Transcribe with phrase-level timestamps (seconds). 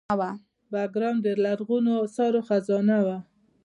[0.71, 3.17] بګرام د لرغونو اثارو خزانه وه